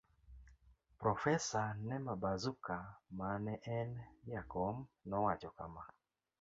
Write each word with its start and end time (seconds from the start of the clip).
Profesa 1.01 1.61
Nema 1.89 2.13
Bazuka 2.23 2.77
ma 3.17 3.29
ne 3.45 3.55
en 3.77 3.89
jakom 4.31 4.75
nowacho 5.09 5.49
kama 5.57 5.83